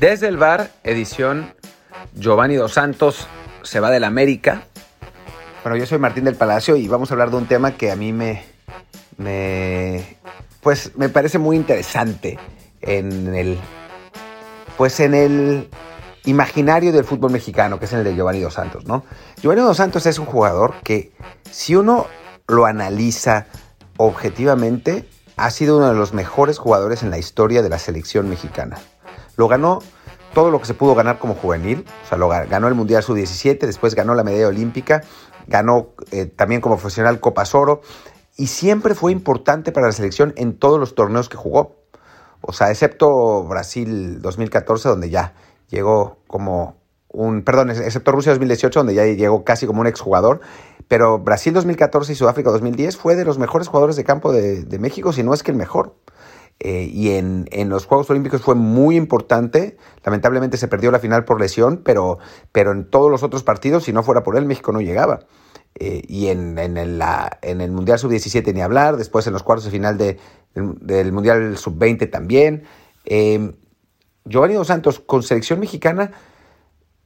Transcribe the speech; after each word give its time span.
Desde 0.00 0.28
el 0.28 0.38
bar, 0.38 0.70
edición 0.82 1.52
Giovanni 2.14 2.54
Dos 2.54 2.72
Santos 2.72 3.28
se 3.62 3.80
va 3.80 3.90
del 3.90 4.04
América. 4.04 4.62
Bueno, 5.62 5.76
yo 5.76 5.84
soy 5.84 5.98
Martín 5.98 6.24
del 6.24 6.36
Palacio 6.36 6.76
y 6.76 6.88
vamos 6.88 7.10
a 7.10 7.14
hablar 7.14 7.30
de 7.30 7.36
un 7.36 7.46
tema 7.46 7.72
que 7.72 7.90
a 7.90 7.96
mí 7.96 8.14
me, 8.14 8.42
me 9.18 10.16
pues 10.62 10.96
me 10.96 11.10
parece 11.10 11.36
muy 11.36 11.54
interesante 11.54 12.38
en 12.80 13.34
el 13.34 13.58
pues 14.78 15.00
en 15.00 15.12
el 15.12 15.68
imaginario 16.24 16.92
del 16.92 17.04
fútbol 17.04 17.30
mexicano, 17.30 17.78
que 17.78 17.84
es 17.84 17.92
el 17.92 18.02
de 18.02 18.14
Giovanni 18.14 18.40
Dos 18.40 18.54
Santos, 18.54 18.86
¿no? 18.86 19.04
Giovanni 19.42 19.60
Dos 19.60 19.76
Santos 19.76 20.06
es 20.06 20.18
un 20.18 20.24
jugador 20.24 20.76
que 20.82 21.12
si 21.50 21.76
uno 21.76 22.06
lo 22.48 22.64
analiza 22.64 23.48
objetivamente, 23.98 25.06
ha 25.36 25.50
sido 25.50 25.76
uno 25.76 25.88
de 25.88 25.94
los 25.94 26.14
mejores 26.14 26.58
jugadores 26.58 27.02
en 27.02 27.10
la 27.10 27.18
historia 27.18 27.60
de 27.60 27.68
la 27.68 27.78
selección 27.78 28.30
mexicana. 28.30 28.78
Lo 29.40 29.48
ganó 29.48 29.78
todo 30.34 30.50
lo 30.50 30.60
que 30.60 30.66
se 30.66 30.74
pudo 30.74 30.94
ganar 30.94 31.18
como 31.18 31.34
juvenil, 31.34 31.84
o 32.04 32.08
sea, 32.08 32.18
lo 32.18 32.28
ganó 32.28 32.68
el 32.68 32.74
Mundial 32.74 33.02
Sub-17, 33.02 33.58
después 33.60 33.94
ganó 33.94 34.14
la 34.14 34.24
medalla 34.24 34.48
olímpica, 34.48 35.02
ganó 35.46 35.88
eh, 36.12 36.26
también 36.26 36.60
como 36.60 36.76
profesional 36.76 37.20
Copa 37.20 37.44
Oro 37.52 37.82
y 38.36 38.46
siempre 38.46 38.94
fue 38.94 39.12
importante 39.12 39.72
para 39.72 39.88
la 39.88 39.92
selección 39.92 40.32
en 40.36 40.56
todos 40.56 40.78
los 40.78 40.94
torneos 40.94 41.28
que 41.28 41.36
jugó. 41.36 41.76
O 42.40 42.52
sea, 42.52 42.70
excepto 42.70 43.44
Brasil 43.44 44.22
2014, 44.22 44.88
donde 44.88 45.10
ya 45.10 45.34
llegó 45.68 46.18
como 46.26 46.76
un, 47.08 47.42
perdón, 47.42 47.70
excepto 47.70 48.12
Rusia 48.12 48.32
2018, 48.32 48.80
donde 48.80 48.94
ya 48.94 49.04
llegó 49.04 49.44
casi 49.44 49.66
como 49.66 49.80
un 49.80 49.86
exjugador, 49.86 50.40
pero 50.88 51.18
Brasil 51.18 51.52
2014 51.52 52.12
y 52.12 52.16
Sudáfrica 52.16 52.50
2010 52.50 52.96
fue 52.96 53.16
de 53.16 53.24
los 53.24 53.38
mejores 53.38 53.68
jugadores 53.68 53.96
de 53.96 54.04
campo 54.04 54.32
de, 54.32 54.62
de 54.62 54.78
México, 54.78 55.12
si 55.12 55.22
no 55.22 55.34
es 55.34 55.42
que 55.42 55.50
el 55.50 55.56
mejor. 55.56 55.94
Eh, 56.62 56.90
y 56.92 57.12
en, 57.12 57.48
en, 57.52 57.70
los 57.70 57.86
Juegos 57.86 58.10
Olímpicos 58.10 58.42
fue 58.42 58.54
muy 58.54 58.96
importante. 58.96 59.78
Lamentablemente 60.04 60.58
se 60.58 60.68
perdió 60.68 60.90
la 60.90 60.98
final 60.98 61.24
por 61.24 61.40
lesión, 61.40 61.80
pero, 61.82 62.18
pero 62.52 62.72
en 62.72 62.84
todos 62.84 63.10
los 63.10 63.22
otros 63.22 63.42
partidos, 63.42 63.84
si 63.84 63.94
no 63.94 64.02
fuera 64.02 64.22
por 64.22 64.36
él, 64.36 64.44
México 64.44 64.70
no 64.70 64.82
llegaba. 64.82 65.20
Eh, 65.74 66.02
y 66.06 66.26
en, 66.26 66.58
en, 66.58 66.76
el, 66.76 67.02
en 67.42 67.60
el 67.62 67.70
Mundial 67.70 67.98
Sub-17 67.98 68.52
ni 68.52 68.60
hablar, 68.60 68.98
después 68.98 69.26
en 69.26 69.32
los 69.32 69.42
cuartos 69.42 69.64
de 69.64 69.70
final 69.70 69.96
de, 69.96 70.18
del 70.54 71.12
Mundial 71.12 71.56
Sub-20 71.56 72.10
también. 72.10 72.64
Eh, 73.06 73.54
Giovanni 74.26 74.54
Dos 74.54 74.66
Santos, 74.66 75.00
con 75.00 75.22
selección 75.22 75.60
mexicana, 75.60 76.12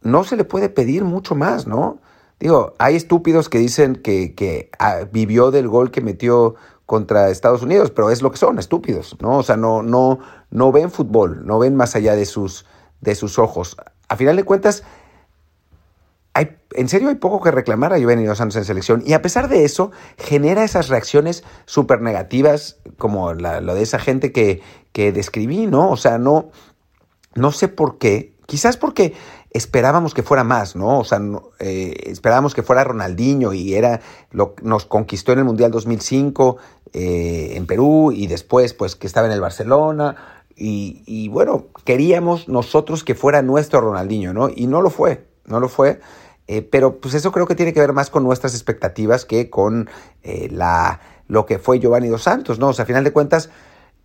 no 0.03 0.25
se 0.25 0.37
le 0.37 0.45
puede 0.45 0.69
pedir 0.69 1.05
mucho 1.05 1.37
más, 1.37 1.69
¿no? 1.69 2.01
Digo, 2.41 2.75
hay 2.79 2.97
estúpidos 2.97 3.49
que 3.49 3.59
dicen 3.59 3.95
que, 3.95 4.35
que 4.35 4.71
ah, 4.81 5.03
vivió 5.11 5.53
del 5.53 5.69
gol 5.69 5.93
que 5.93 6.01
metió 6.01 6.57
contra 6.87 7.31
Estados 7.31 7.63
Unidos, 7.63 7.91
pero 7.91 8.11
es 8.11 8.23
lo 8.23 8.31
que 8.31 8.37
son, 8.37 8.59
estúpidos, 8.59 9.17
¿no? 9.21 9.39
O 9.39 9.43
sea, 9.43 9.57
no, 9.57 9.83
no, 9.83 10.19
no 10.51 10.73
ven 10.73 10.91
fútbol, 10.91 11.47
no 11.47 11.59
ven 11.59 11.77
más 11.77 11.97
allá 11.97 12.15
de 12.15 12.27
sus, 12.27 12.67
de 13.01 13.15
sus 13.15 13.39
ojos. 13.39 13.77
A 14.09 14.17
final 14.17 14.37
de 14.37 14.45
cuentas, 14.45 14.85
hay, 16.35 16.57
en 16.73 16.89
serio 16.89 17.09
hay 17.09 17.15
poco 17.15 17.41
que 17.41 17.51
reclamar 17.51 17.93
a 17.93 17.99
Dos 17.99 18.39
Santos 18.39 18.57
en 18.57 18.65
selección 18.65 19.03
y 19.07 19.13
a 19.13 19.23
pesar 19.23 19.49
de 19.49 19.65
eso 19.65 19.93
genera 20.19 20.65
esas 20.65 20.89
reacciones 20.89 21.45
súper 21.65 22.01
negativas 22.01 22.79
como 22.99 23.33
lo 23.33 23.75
de 23.75 23.83
esa 23.83 23.99
gente 23.99 24.33
que, 24.33 24.61
que 24.93 25.13
describí, 25.13 25.67
¿no? 25.67 25.91
O 25.91 25.97
sea, 25.97 26.19
no, 26.19 26.51
no 27.35 27.53
sé 27.53 27.69
por 27.69 27.99
qué, 27.99 28.35
quizás 28.47 28.77
porque 28.77 29.15
esperábamos 29.55 30.15
que 30.15 30.25
fuera 30.25 30.43
más, 30.43 30.75
¿no? 30.75 30.99
O 30.99 31.05
sea, 31.05 31.21
eh, 31.61 31.95
esperábamos 32.07 32.55
que 32.55 32.65
fuera 32.65 32.83
Ronaldinho 32.83 33.53
y 33.53 33.75
era 33.75 34.01
lo 34.33 34.57
nos 34.63 34.85
conquistó 34.85 35.33
en 35.33 35.39
el 35.39 35.45
Mundial 35.45 35.71
2005 35.71 36.57
eh, 36.93 37.53
en 37.55 37.65
Perú 37.67 38.13
y 38.13 38.27
después, 38.27 38.75
pues, 38.75 38.97
que 38.97 39.07
estaba 39.07 39.29
en 39.29 39.33
el 39.33 39.41
Barcelona. 39.41 40.17
Y, 40.57 41.29
bueno, 41.31 41.67
queríamos 41.85 42.49
nosotros 42.49 43.03
que 43.03 43.17
fuera 43.17 43.43
nuestro 43.43 43.81
Ronaldinho, 43.81 44.33
¿no? 44.33 44.49
Y 44.55 44.69
no 44.69 44.83
lo 44.83 44.91
fue, 44.91 45.27
no 45.47 45.59
lo 45.59 45.69
fue. 45.69 46.01
Eh, 46.47 46.63
pero 46.63 47.01
pues 47.01 47.15
eso 47.15 47.33
creo 47.33 47.47
que 47.47 47.57
tiene 47.57 47.73
que 47.73 47.81
ver 47.81 47.93
más 47.93 48.11
con 48.11 48.23
nuestras 48.23 48.55
expectativas 48.55 49.25
que 49.25 49.51
con 49.51 49.89
la, 50.23 51.01
lo 51.27 51.47
que 51.47 51.59
fue 51.59 51.81
Giovanni 51.81 52.09
Dos 52.09 52.23
Santos, 52.25 52.59
¿no? 52.59 52.69
O 52.69 52.73
sea, 52.73 52.85
a 52.85 52.87
final 52.87 53.03
de 53.03 53.13
cuentas, 53.13 53.51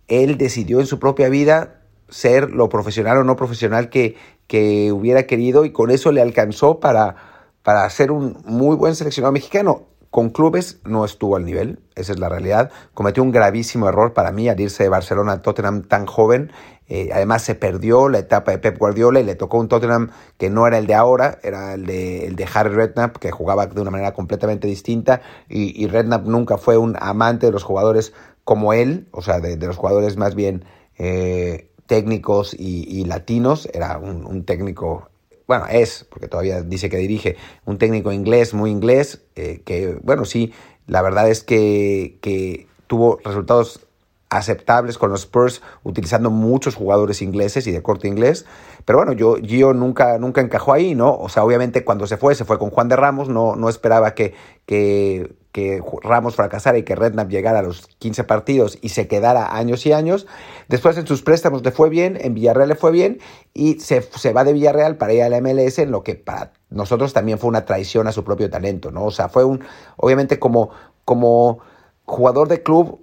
él 0.08 0.38
decidió 0.38 0.80
en 0.80 0.86
su 0.86 0.98
propia 0.98 1.28
vida 1.28 1.79
ser 2.10 2.50
lo 2.50 2.68
profesional 2.68 3.18
o 3.18 3.24
no 3.24 3.36
profesional 3.36 3.88
que, 3.88 4.16
que 4.46 4.92
hubiera 4.92 5.24
querido 5.24 5.64
y 5.64 5.72
con 5.72 5.90
eso 5.90 6.12
le 6.12 6.20
alcanzó 6.20 6.80
para, 6.80 7.16
para 7.62 7.88
ser 7.90 8.10
un 8.10 8.42
muy 8.44 8.76
buen 8.76 8.94
seleccionado 8.94 9.32
mexicano. 9.32 9.86
Con 10.10 10.30
clubes 10.30 10.80
no 10.84 11.04
estuvo 11.04 11.36
al 11.36 11.44
nivel, 11.44 11.78
esa 11.94 12.12
es 12.12 12.18
la 12.18 12.28
realidad. 12.28 12.72
Cometió 12.94 13.22
un 13.22 13.30
gravísimo 13.30 13.88
error 13.88 14.12
para 14.12 14.32
mí 14.32 14.48
al 14.48 14.58
irse 14.58 14.82
de 14.82 14.88
Barcelona 14.88 15.32
a 15.34 15.42
Tottenham 15.42 15.84
tan 15.84 16.04
joven. 16.06 16.50
Eh, 16.88 17.10
además 17.12 17.42
se 17.42 17.54
perdió 17.54 18.08
la 18.08 18.18
etapa 18.18 18.50
de 18.50 18.58
Pep 18.58 18.76
Guardiola 18.76 19.20
y 19.20 19.24
le 19.24 19.36
tocó 19.36 19.58
un 19.58 19.68
Tottenham 19.68 20.10
que 20.36 20.50
no 20.50 20.66
era 20.66 20.78
el 20.78 20.88
de 20.88 20.94
ahora, 20.94 21.38
era 21.44 21.74
el 21.74 21.86
de, 21.86 22.26
el 22.26 22.34
de 22.34 22.48
Harry 22.52 22.74
Redknapp, 22.74 23.18
que 23.18 23.30
jugaba 23.30 23.68
de 23.68 23.80
una 23.80 23.92
manera 23.92 24.12
completamente 24.12 24.66
distinta. 24.66 25.22
Y, 25.48 25.86
Redknapp 25.86 26.26
nunca 26.26 26.58
fue 26.58 26.76
un 26.76 26.96
amante 26.98 27.46
de 27.46 27.52
los 27.52 27.62
jugadores 27.62 28.12
como 28.42 28.72
él, 28.72 29.06
o 29.12 29.22
sea, 29.22 29.38
de, 29.38 29.56
de 29.56 29.66
los 29.68 29.76
jugadores 29.76 30.16
más 30.16 30.34
bien 30.34 30.64
eh, 31.02 31.69
técnicos 31.90 32.54
y, 32.56 33.04
latinos. 33.04 33.68
Era 33.74 33.98
un, 33.98 34.44
técnico, 34.44 35.10
bueno, 35.48 35.66
es, 35.68 36.06
porque 36.08 36.28
todavía 36.28 36.62
dice 36.62 36.88
que 36.88 36.98
dirige, 36.98 37.36
un 37.64 37.78
técnico 37.78 38.12
inglés, 38.12 38.54
muy 38.54 38.70
inglés, 38.70 39.22
eh, 39.34 39.62
que, 39.64 39.98
bueno, 40.04 40.24
sí, 40.24 40.52
la 40.86 41.02
verdad 41.02 41.28
es 41.28 41.42
que, 41.42 42.16
que 42.20 42.68
tuvo 42.86 43.18
resultados 43.24 43.88
aceptables 44.28 44.98
con 44.98 45.10
los 45.10 45.22
Spurs, 45.22 45.62
utilizando 45.82 46.30
muchos 46.30 46.76
jugadores 46.76 47.22
ingleses 47.22 47.66
y 47.66 47.72
de 47.72 47.82
corte 47.82 48.06
inglés. 48.06 48.46
Pero 48.84 48.98
bueno, 48.98 49.12
yo, 49.12 49.34
Gio 49.42 49.74
nunca, 49.74 50.16
nunca 50.18 50.40
encajó 50.42 50.72
ahí, 50.72 50.94
¿no? 50.94 51.16
O 51.16 51.28
sea, 51.28 51.42
obviamente 51.42 51.84
cuando 51.84 52.06
se 52.06 52.18
fue, 52.18 52.36
se 52.36 52.44
fue 52.44 52.56
con 52.60 52.70
Juan 52.70 52.88
de 52.88 52.94
Ramos, 52.94 53.28
no, 53.28 53.56
no 53.56 53.68
esperaba 53.68 54.14
que, 54.14 54.34
que, 54.64 55.34
que 55.52 55.82
Ramos 56.02 56.36
fracasara 56.36 56.78
y 56.78 56.84
que 56.84 56.94
Redknapp 56.94 57.28
llegara 57.28 57.58
a 57.58 57.62
los 57.62 57.86
15 57.98 58.24
partidos 58.24 58.78
y 58.80 58.90
se 58.90 59.08
quedara 59.08 59.56
años 59.56 59.84
y 59.86 59.92
años. 59.92 60.26
Después 60.68 60.96
en 60.96 61.06
sus 61.06 61.22
préstamos 61.22 61.64
le 61.64 61.72
fue 61.72 61.88
bien, 61.88 62.16
en 62.20 62.34
Villarreal 62.34 62.68
le 62.68 62.76
fue 62.76 62.92
bien 62.92 63.18
y 63.52 63.80
se, 63.80 64.02
se 64.02 64.32
va 64.32 64.44
de 64.44 64.52
Villarreal 64.52 64.96
para 64.96 65.12
ir 65.12 65.22
a 65.22 65.28
la 65.28 65.40
MLS, 65.40 65.78
en 65.78 65.90
lo 65.90 66.02
que 66.04 66.14
para 66.14 66.52
nosotros 66.68 67.12
también 67.12 67.38
fue 67.38 67.48
una 67.48 67.64
traición 67.64 68.06
a 68.06 68.12
su 68.12 68.22
propio 68.22 68.48
talento, 68.48 68.90
¿no? 68.92 69.04
O 69.04 69.10
sea, 69.10 69.28
fue 69.28 69.44
un, 69.44 69.64
obviamente 69.96 70.38
como, 70.38 70.70
como 71.04 71.58
jugador 72.04 72.48
de 72.48 72.62
club 72.62 73.00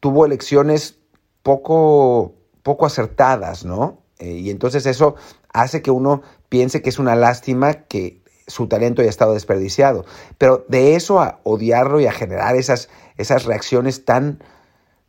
tuvo 0.00 0.26
elecciones 0.26 0.98
poco, 1.42 2.34
poco 2.62 2.86
acertadas, 2.86 3.64
¿no? 3.64 4.02
Eh, 4.18 4.32
y 4.32 4.50
entonces 4.50 4.86
eso 4.86 5.16
hace 5.52 5.82
que 5.82 5.90
uno 5.90 6.22
piense 6.48 6.82
que 6.82 6.88
es 6.88 6.98
una 6.98 7.16
lástima 7.16 7.74
que 7.74 8.23
su 8.46 8.66
talento 8.68 9.02
haya 9.02 9.10
estado 9.10 9.34
desperdiciado. 9.34 10.04
Pero 10.38 10.64
de 10.68 10.96
eso 10.96 11.20
a 11.20 11.40
odiarlo 11.44 12.00
y 12.00 12.06
a 12.06 12.12
generar 12.12 12.56
esas, 12.56 12.88
esas 13.16 13.44
reacciones 13.44 14.04
tan, 14.04 14.42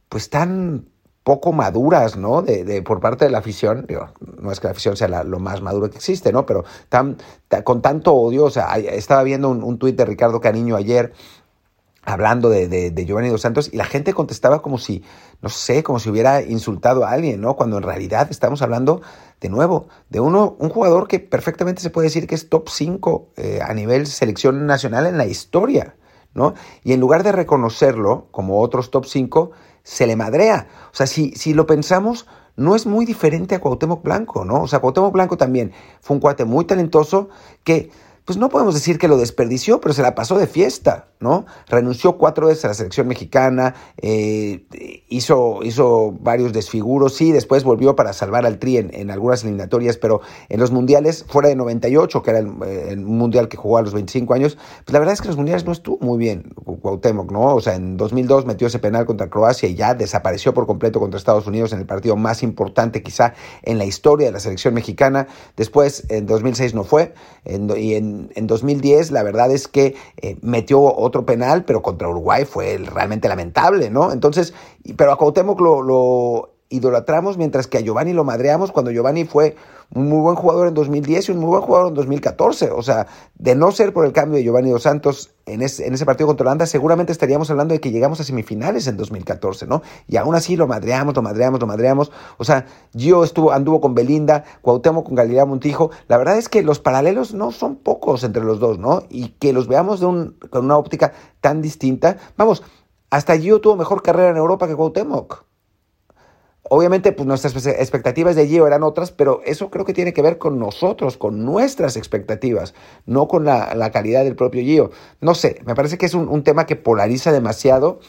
pues 0.09 0.29
tan 0.29 0.88
poco 1.23 1.53
maduras, 1.53 2.18
¿no? 2.18 2.44
De, 2.44 2.81
por 2.84 3.00
parte 3.00 3.25
de 3.25 3.31
la 3.31 3.40
afición, 3.40 3.88
no 4.40 4.51
es 4.51 4.59
que 4.59 4.68
la 4.68 4.72
afición 4.72 4.95
sea 4.95 5.24
lo 5.24 5.40
más 5.40 5.62
maduro 5.62 5.90
que 5.90 5.97
existe, 5.97 6.31
¿no? 6.31 6.45
Pero 6.45 6.66
tan, 6.88 7.18
con 7.63 7.81
tanto 7.81 8.13
odio, 8.13 8.44
o 8.44 8.51
sea, 8.51 8.75
estaba 8.78 9.24
viendo 9.24 9.50
un, 9.50 9.63
un 9.63 9.79
tuit 9.79 9.95
de 9.95 10.06
Ricardo 10.06 10.40
Caniño 10.40 10.75
ayer 10.75 11.13
hablando 12.05 12.49
de, 12.49 12.67
de, 12.67 13.05
Giovanni 13.05 13.29
Dos 13.29 13.41
Santos 13.41 13.69
y 13.73 13.77
la 13.77 13.85
gente 13.85 14.13
contestaba 14.13 14.61
como 14.61 14.77
si, 14.77 15.03
no 15.41 15.49
sé, 15.49 15.83
como 15.83 16.00
si 16.00 16.09
hubiera 16.09 16.41
insultado 16.41 17.03
a 17.03 17.12
alguien, 17.12 17.41
¿no? 17.41 17.56
Cuando 17.56 17.77
en 17.77 17.83
realidad 17.83 18.27
estamos 18.30 18.62
hablando, 18.62 19.01
de 19.41 19.50
nuevo, 19.50 19.88
de 20.09 20.19
uno, 20.19 20.56
un 20.59 20.69
jugador 20.69 21.07
que 21.07 21.19
perfectamente 21.19 21.81
se 21.81 21.89
puede 21.89 22.07
decir 22.07 22.27
que 22.27 22.35
es 22.35 22.47
top 22.47 22.69
5 22.69 23.30
eh, 23.38 23.59
a 23.65 23.74
nivel 23.74 24.06
selección 24.06 24.68
nacional 24.68 25.07
en 25.07 25.18
la 25.18 25.25
historia, 25.25 25.95
¿no? 26.33 26.53
Y 26.83 26.94
en 26.94 27.00
lugar 27.00 27.24
de 27.24 27.31
reconocerlo 27.31 28.27
como 28.31 28.62
otros 28.62 28.91
top 28.91 29.06
5, 29.06 29.51
se 29.83 30.06
le 30.06 30.15
madrea. 30.15 30.68
O 30.91 30.95
sea, 30.95 31.07
si, 31.07 31.31
si 31.31 31.53
lo 31.53 31.65
pensamos, 31.65 32.27
no 32.56 32.75
es 32.75 32.85
muy 32.85 33.06
diferente 33.06 33.56
a 33.56 33.59
Cuauhtémoc 33.59 34.03
Blanco, 34.03 34.45
¿no? 34.45 34.62
O 34.62 34.68
sea, 34.68 34.80
Cuauhtémoc 34.80 35.13
Blanco 35.13 35.38
también 35.38 35.74
fue 36.01 36.15
un 36.15 36.21
cuate 36.21 36.45
muy 36.45 36.65
talentoso 36.65 37.30
que 37.63 37.89
pues 38.25 38.38
no 38.39 38.50
podemos 38.50 38.74
decir 38.74 38.98
que 38.98 39.07
lo 39.07 39.18
desperdició, 39.18 39.80
pero 39.80 39.94
se 39.94 40.01
la 40.01 40.16
pasó 40.16 40.38
de 40.38 40.48
fiesta, 40.48 41.10
¿no? 41.19 41.45
Renunció 41.68 42.18
cuatro 42.18 42.48
veces 42.48 42.66
a 42.66 42.69
la 42.69 42.74
selección 42.74 43.07
mexicana, 43.07 43.75
eh, 43.98 44.66
hizo, 45.07 45.60
hizo 45.63 46.12
varios 46.19 46.51
desfiguros, 46.51 47.13
sí, 47.13 47.31
después 47.31 47.63
volvió 47.63 47.95
para 47.95 48.13
salvar 48.13 48.48
al 48.48 48.57
Tri 48.57 48.77
en, 48.77 49.12
algunas 49.12 49.44
eliminatorias, 49.44 49.98
pero 49.98 50.22
en 50.50 50.60
los 50.60 50.72
mundiales, 50.72 51.24
fuera 51.27 51.50
de 51.50 51.56
98, 51.56 52.24
que 52.24 52.30
era 52.31 52.39
el, 52.39 52.98
mundial 52.98 53.48
que 53.48 53.57
jugó 53.57 53.77
a 53.77 53.83
los 53.83 53.94
25 53.94 54.33
años, 54.33 54.57
pues 54.83 54.94
la 54.94 55.00
verdad 55.00 55.13
es 55.13 55.21
que 55.21 55.28
en 55.28 55.30
los 55.30 55.38
mundiales 55.38 55.66
no 55.66 55.71
estuvo 55.71 56.00
muy 56.00 56.18
bien 56.18 56.51
Cuauhtémoc, 56.81 57.31
¿no? 57.31 57.56
O 57.56 57.62
sea, 57.62 57.75
en 57.75 57.95
2002 57.95 58.45
metió 58.45 58.68
ese 58.68 58.80
penal 58.80 59.06
contra 59.06 59.30
Croacia 59.30 59.69
y 59.69 59.75
ya 59.75 59.94
desapareció 59.94 60.54
por 60.54 60.66
completo 60.66 61.00
contra 61.00 61.18
Estados 61.18 61.45
Unidos 61.45 61.74
en 61.74 61.80
el 61.80 61.86
partido 61.86 62.16
más 62.16 62.42
importante 62.42 63.04
quizá 63.04 63.33
en 63.62 63.78
la 63.78 63.86
historia 63.86 64.28
de 64.28 64.33
la 64.33 64.39
selección 64.39 64.74
mexicana. 64.74 65.28
Después, 65.56 66.06
en 66.10 66.25
2006 66.25 66.74
no 66.74 66.83
fue, 66.83 67.13
y 67.45 67.94
en 67.94 68.14
en, 68.35 68.47
2010 68.47 69.12
la 69.12 69.23
verdad 69.23 69.51
es 69.51 69.67
que 69.67 69.95
eh, 70.21 70.38
metió 70.41 70.81
otro 70.81 71.25
penal, 71.25 71.65
pero 71.65 71.81
contra 71.81 72.07
Uruguay 72.07 72.45
fue 72.45 72.77
realmente 72.77 73.27
lamentable, 73.27 73.89
¿no? 73.89 74.12
Entonces, 74.12 74.53
pero 74.97 75.12
a 75.12 75.17
Cuauhtémoc 75.17 75.59
lo, 75.59 76.51
idolatramos 76.69 77.38
mientras 77.38 77.67
que 77.67 77.77
a 77.77 77.81
Giovanni 77.81 78.13
lo 78.13 78.23
madreamos 78.23 78.71
cuando 78.71 78.91
Giovanni 78.91 79.25
fue 79.25 79.56
un 79.93 80.09
muy 80.09 80.19
buen 80.19 80.35
jugador 80.35 80.67
en 80.67 80.73
2010 80.73 81.29
y 81.29 81.31
un 81.31 81.39
muy 81.39 81.49
buen 81.49 81.61
jugador 81.61 81.89
en 81.89 81.93
2014. 81.93 82.71
O 82.71 82.81
sea, 82.81 83.07
de 83.35 83.55
no 83.55 83.71
ser 83.71 83.93
por 83.93 84.05
el 84.05 84.13
cambio 84.13 84.37
de 84.37 84.43
Giovanni 84.43 84.69
Dos 84.69 84.83
Santos 84.83 85.31
en 85.45 85.61
ese, 85.61 86.05
partido 86.05 86.27
contra 86.27 86.45
Holanda, 86.45 86.65
seguramente 86.65 87.11
estaríamos 87.11 87.51
hablando 87.51 87.73
de 87.73 87.79
que 87.79 87.91
llegamos 87.91 88.19
a 88.19 88.23
semifinales 88.23 88.87
en 88.87 88.97
2014, 88.97 89.67
¿no? 89.67 89.83
Y 90.07 90.17
aún 90.17 90.33
así 90.33 90.55
lo 90.55 90.67
madreamos, 90.67 91.15
lo 91.15 91.21
madreamos, 91.21 91.59
lo 91.59 91.67
madreamos. 91.67 92.11
O 92.37 92.43
sea, 92.43 92.65
Gio 92.95 93.23
estuvo, 93.23 93.51
anduvo 93.51 93.79
con 93.79 93.93
Belinda, 93.93 94.43
Cuauhtémoc 94.61 95.05
con 95.05 95.15
Galilea 95.15 95.45
Montijo. 95.45 95.91
La 96.07 96.17
verdad 96.17 96.37
es 96.37 96.49
que 96.49 96.63
los 96.63 96.79
paralelos 96.79 97.33
no 97.33 97.51
son 97.51 97.75
pocos 97.75 98.23
entre 98.23 98.43
los 98.43 98.59
dos, 98.59 98.79
¿no? 98.79 99.03
Y 99.09 99.29
que 99.39 99.53
los 99.53 99.67
veamos 99.67 99.99
de 99.99 100.07
un, 100.07 100.37
con 100.49 100.65
una 100.65 100.77
óptica 100.77 101.13
tan 101.41 101.61
distinta. 101.61 102.17
Vamos, 102.37 102.63
hasta 103.11 103.37
Gio 103.37 103.61
tuvo 103.61 103.75
mejor 103.75 104.01
carrera 104.01 104.31
en 104.31 104.37
Europa 104.37 104.67
que 104.67 104.75
Cuauhtémoc. 104.75 105.45
Obviamente, 106.67 107.12
pues 107.12 107.27
nuestras 107.27 107.56
expectativas 107.67 108.35
de 108.35 108.47
Gio 108.47 108.65
eran 108.65 108.81
otras, 108.81 109.12
pero 109.12 109.41
eso 109.45 109.69
creo 109.69 109.85
que 109.85 109.94
tiene 109.94 110.13
que 110.13 110.23
ver 110.23 110.39
con 110.39 110.57
nosotros, 110.57 111.15
con 111.15 111.45
nuestras 111.45 111.95
expectativas, 111.95 112.73
no 113.06 113.27
con 113.27 113.45
la, 113.45 113.91
calidad 113.91 114.23
del 114.23 114.35
propio 114.35 114.63
Gio. 114.63 114.89
No 115.21 115.35
sé, 115.35 115.62
me 115.65 115.75
parece 115.75 116.00
que 116.00 116.07
es 116.07 116.15
un, 116.15 116.44
tema 116.44 116.65
que 116.65 116.75
polariza 116.75 117.31
demasiado 117.31 118.00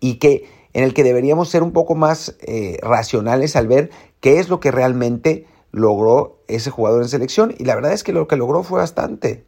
y 0.00 0.16
que 0.16 0.44
en 0.74 0.84
el 0.84 0.92
que 0.92 1.02
deberíamos 1.02 1.48
ser 1.48 1.62
un 1.62 1.72
poco 1.72 1.94
más 1.94 2.36
eh, 2.40 2.78
racionales 2.82 3.56
al 3.56 3.68
ver 3.68 3.88
qué 4.20 4.38
es 4.38 4.50
lo 4.50 4.60
que 4.60 4.70
realmente 4.70 5.46
logró 5.72 6.42
ese 6.48 6.70
jugador 6.70 7.02
en 7.02 7.08
selección. 7.08 7.54
Y 7.56 7.64
la 7.64 7.74
verdad 7.74 7.94
es 7.94 8.04
que 8.04 8.12
lo 8.12 8.28
que 8.28 8.36
logró 8.36 8.64
fue 8.64 8.80
bastante. 8.80 9.46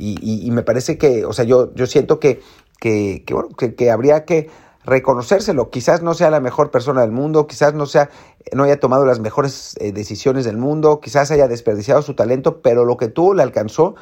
Y, 0.00 0.48
me 0.52 0.62
parece 0.62 0.96
que, 0.98 1.24
o 1.24 1.32
sea, 1.32 1.44
yo, 1.44 1.74
yo 1.74 1.86
siento 1.86 2.20
que, 2.20 2.40
que, 2.80 3.24
bueno, 3.30 3.48
que 3.50 3.90
habría 3.90 4.24
que 4.24 4.48
reconocérselo. 4.84 5.70
Quizás 5.70 6.02
no 6.02 6.14
sea 6.14 6.30
la 6.30 6.40
mejor 6.40 6.70
persona 6.70 7.02
del 7.02 7.12
mundo, 7.12 7.46
quizás 7.46 7.74
no, 7.74 7.86
sea, 7.86 8.10
no 8.52 8.64
haya 8.64 8.80
tomado 8.80 9.04
las 9.04 9.20
mejores 9.20 9.76
eh, 9.80 9.92
decisiones 9.92 10.44
del 10.44 10.56
mundo, 10.56 11.00
quizás 11.00 11.30
haya 11.30 11.48
desperdiciado 11.48 12.02
su 12.02 12.14
talento, 12.14 12.62
pero 12.62 12.84
lo 12.84 12.96
que 12.96 13.08
tuvo 13.08 13.34
le 13.34 13.42
alcanzó 13.42 13.94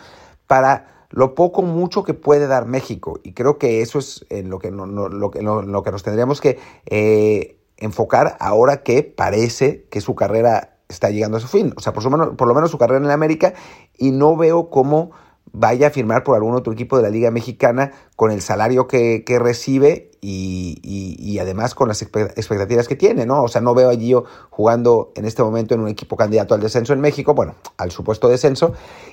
para 0.47 1.07
lo 1.11 1.35
poco 1.35 1.63
mucho 1.63 2.05
que 2.05 2.15
puede 2.15 2.47
dar 2.47 2.67
México. 2.67 3.21
Y 3.23 3.33
creo 3.33 3.59
que 3.59 3.81
eso 3.81 3.99
es 3.99 4.27
en 4.29 4.51
lo 4.51 4.59
que, 4.59 4.71
lo, 4.71 5.31
que 5.31 5.43
nos 5.43 6.03
tendríamos 6.03 6.41
que 6.41 6.59
eh, 6.87 7.59
enfocar 7.77 8.37
ahora 8.41 8.83
que 8.83 9.03
parece 9.03 9.87
que 9.91 10.01
su 10.01 10.15
carrera 10.15 10.79
está 10.89 11.11
llegando 11.11 11.37
a 11.37 11.41
su 11.41 11.49
fin. 11.49 11.73
O 11.77 11.81
sea, 11.81 11.93
por, 11.93 12.05
lo 12.05 12.11
menos, 12.11 12.29
por 12.37 12.49
lo 12.49 12.55
menos 12.55 12.71
su 12.71 12.79
carrera 12.79 13.05
en 13.05 13.11
América 13.11 13.55
y 13.97 14.11
no 14.11 14.37
veo 14.37 14.71
cómo 14.71 15.11
vaya 15.53 15.89
a 15.89 15.91
firmar 15.91 16.23
por 16.23 16.37
algún 16.37 16.55
otro 16.55 16.73
equipo 16.73 16.97
de 16.97 17.03
la 17.05 17.11
Liga 17.11 17.31
Mexicana 17.31 17.93
con 18.17 18.31
el 18.31 18.43
salario 18.43 18.87
que, 18.87 19.25
que 19.25 19.39
recibe 19.39 20.11
y, 20.29 21.39
además 21.39 21.75
con 21.75 21.89
las 21.89 22.03
expectativas 22.03 22.89
que 22.89 22.97
tiene, 22.97 23.27
¿no? 23.27 23.43
O 23.43 23.49
sea, 23.49 23.61
no 23.61 23.75
veo 23.75 23.91
a 23.91 23.95
Gio 23.95 24.25
jugando 24.51 25.13
en 25.15 25.25
este 25.25 25.43
momento 25.43 25.75
en 25.75 25.81
un 25.81 25.89
equipo 25.89 26.17
candidato 26.17 26.55
al 26.55 26.61
descenso 26.61 26.93
en 26.93 27.01
México, 27.01 27.35
bueno, 27.35 27.55
al 27.77 27.91
supuesto 27.91 28.29
descenso, 28.29 28.73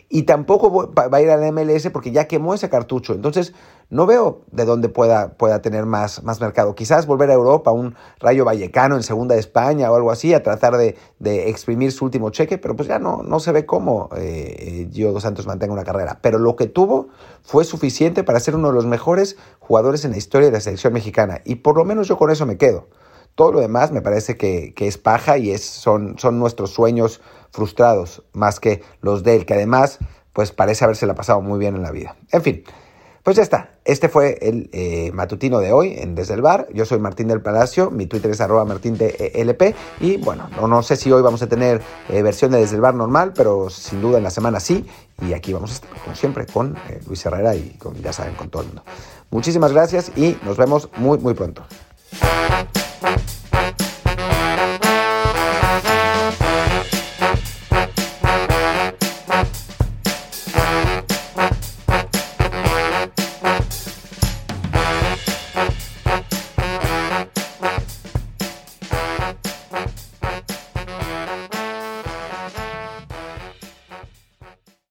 y 0.09 0.23
tampoco 0.23 0.91
va 0.93 1.17
a 1.17 1.21
ir 1.21 1.29
al 1.29 1.51
MLS 1.51 1.89
porque 1.91 2.11
ya 2.11 2.25
quemó 2.27 2.53
ese 2.53 2.69
cartucho. 2.69 3.13
Entonces, 3.13 3.53
no 3.89 4.05
veo 4.05 4.41
de 4.51 4.65
dónde 4.65 4.89
pueda, 4.89 5.33
pueda 5.33 5.61
tener 5.61 5.85
más, 5.85 6.23
más 6.23 6.41
mercado. 6.41 6.73
Quizás 6.75 7.05
volver 7.05 7.29
a 7.29 7.33
Europa, 7.33 7.71
un 7.71 7.95
Rayo 8.19 8.45
Vallecano 8.45 8.95
en 8.95 9.03
Segunda 9.03 9.35
de 9.35 9.41
España 9.41 9.91
o 9.91 9.95
algo 9.95 10.11
así, 10.11 10.33
a 10.33 10.41
tratar 10.41 10.77
de, 10.77 10.95
exprimir 11.49 11.91
su 11.91 12.05
último 12.05 12.29
cheque, 12.31 12.57
pero 12.57 12.75
pues 12.75 12.87
ya 12.87 12.99
no, 12.99 13.21
no 13.23 13.39
se 13.39 13.51
ve 13.51 13.65
cómo 13.65 14.09
eh, 14.17 14.89
Gio 14.91 15.11
Dos 15.11 15.23
Santos 15.23 15.45
mantenga 15.45 15.73
una 15.73 15.83
carrera. 15.83 16.19
Pero 16.21 16.39
lo 16.39 16.55
que 16.55 16.67
tuvo 16.67 17.09
fue 17.43 17.65
suficiente 17.65 18.23
para 18.23 18.39
ser 18.39 18.55
uno 18.55 18.69
de 18.69 18.73
los 18.73 18.85
mejores 18.85 19.37
jugadores 19.59 20.05
en 20.05 20.11
la 20.11 20.17
historia 20.17 20.47
de 20.47 20.53
la 20.53 20.59
selección 20.59 20.93
mexicana. 20.93 21.02
Y 21.45 21.55
por 21.55 21.77
lo 21.77 21.85
menos 21.85 22.07
yo 22.07 22.17
con 22.17 22.31
eso 22.31 22.45
me 22.45 22.57
quedo. 22.57 22.87
Todo 23.35 23.51
lo 23.51 23.59
demás 23.59 23.91
me 23.91 24.01
parece 24.01 24.37
que, 24.37 24.73
es 24.77 24.97
paja 24.97 25.37
y 25.37 25.51
es, 25.51 25.63
son, 25.65 26.19
son 26.19 26.39
nuestros 26.39 26.71
sueños 26.71 27.21
frustrados 27.51 28.23
más 28.33 28.59
que 28.59 28.83
los 29.01 29.23
de 29.23 29.35
él, 29.35 29.45
que 29.45 29.55
además 29.55 29.99
pues 30.33 30.51
parece 30.51 30.83
haberse 30.83 31.05
la 31.05 31.15
pasado 31.15 31.41
muy 31.41 31.59
bien 31.59 31.75
en 31.75 31.81
la 31.81 31.91
vida. 31.91 32.15
En 32.31 32.41
fin, 32.41 32.63
pues 33.23 33.37
ya 33.37 33.43
está. 33.43 33.69
Este 33.85 34.09
fue 34.09 34.37
el 34.41 34.69
eh, 34.73 35.11
matutino 35.13 35.59
de 35.59 35.71
hoy 35.71 35.95
en 35.97 36.13
Desde 36.13 36.33
el 36.33 36.41
Bar. 36.41 36.67
Yo 36.73 36.85
soy 36.85 36.99
Martín 36.99 37.29
del 37.29 37.41
Palacio, 37.41 37.89
mi 37.89 38.05
Twitter 38.05 38.31
es 38.31 38.41
arroba 38.41 38.65
LP. 38.79 39.75
Y 40.01 40.17
bueno, 40.17 40.49
no, 40.57 40.67
no, 40.67 40.83
sé 40.83 40.97
si 40.97 41.09
hoy 41.11 41.21
vamos 41.21 41.41
a 41.41 41.47
tener 41.47 41.81
eh, 42.09 42.21
versión 42.21 42.51
de 42.51 42.59
Desde 42.59 42.75
el 42.75 42.81
Bar 42.81 42.95
normal, 42.95 43.31
pero 43.33 43.69
sin 43.69 44.01
duda 44.01 44.17
en 44.17 44.23
la 44.23 44.29
semana 44.29 44.59
sí. 44.59 44.85
Y 45.21 45.33
aquí 45.33 45.53
vamos 45.53 45.71
a 45.71 45.73
estar, 45.75 45.89
como 46.03 46.15
siempre, 46.15 46.45
con 46.45 46.75
eh, 46.89 46.99
Luis 47.07 47.25
Herrera 47.25 47.55
y 47.55 47.77
con, 47.79 47.95
ya 48.01 48.11
saben, 48.11 48.35
con 48.35 48.49
todo 48.49 48.63
el 48.63 48.67
mundo. 48.67 48.83
Muchísimas 49.31 49.71
gracias 49.71 50.11
y 50.17 50.37
nos 50.43 50.57
vemos 50.57 50.89
muy, 50.97 51.17
muy 51.17 51.33
pronto. 51.33 51.63